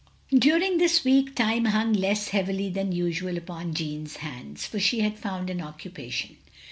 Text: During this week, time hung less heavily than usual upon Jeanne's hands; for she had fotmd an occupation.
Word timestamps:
During 0.35 0.79
this 0.79 1.03
week, 1.03 1.35
time 1.35 1.65
hung 1.65 1.93
less 1.93 2.29
heavily 2.29 2.69
than 2.71 2.91
usual 2.91 3.37
upon 3.37 3.75
Jeanne's 3.75 4.15
hands; 4.15 4.65
for 4.65 4.79
she 4.79 5.01
had 5.01 5.15
fotmd 5.15 5.51
an 5.51 5.61
occupation. 5.61 6.37